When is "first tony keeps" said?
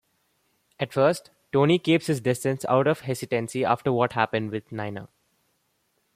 0.93-2.07